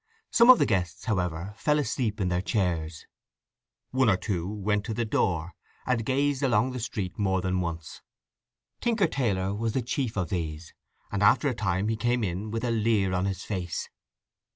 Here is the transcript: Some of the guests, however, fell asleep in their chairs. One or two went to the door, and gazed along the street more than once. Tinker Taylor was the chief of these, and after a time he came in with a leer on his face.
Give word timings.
Some 0.31 0.49
of 0.49 0.57
the 0.57 0.65
guests, 0.65 1.05
however, 1.05 1.53
fell 1.57 1.77
asleep 1.77 2.19
in 2.19 2.29
their 2.29 2.41
chairs. 2.41 3.05
One 3.91 4.09
or 4.09 4.17
two 4.17 4.49
went 4.51 4.83
to 4.85 4.95
the 4.95 5.05
door, 5.05 5.53
and 5.85 6.03
gazed 6.03 6.41
along 6.41 6.71
the 6.71 6.79
street 6.79 7.19
more 7.19 7.39
than 7.39 7.61
once. 7.61 8.01
Tinker 8.79 9.05
Taylor 9.05 9.53
was 9.53 9.73
the 9.73 9.83
chief 9.83 10.17
of 10.17 10.29
these, 10.29 10.73
and 11.11 11.21
after 11.21 11.47
a 11.49 11.53
time 11.53 11.87
he 11.87 11.95
came 11.95 12.23
in 12.23 12.49
with 12.49 12.63
a 12.63 12.71
leer 12.71 13.13
on 13.13 13.25
his 13.25 13.43
face. 13.43 13.89